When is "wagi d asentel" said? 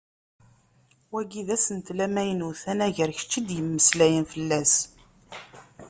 1.11-1.99